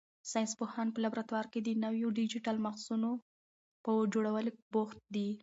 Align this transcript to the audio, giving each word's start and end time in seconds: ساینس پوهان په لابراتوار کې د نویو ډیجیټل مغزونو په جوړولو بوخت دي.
ساینس 0.31 0.51
پوهان 0.59 0.87
په 0.91 0.99
لابراتوار 1.03 1.45
کې 1.51 1.59
د 1.61 1.69
نویو 1.83 2.07
ډیجیټل 2.19 2.55
مغزونو 2.65 3.11
په 3.83 3.91
جوړولو 4.13 4.51
بوخت 4.73 4.99
دي. 5.15 5.29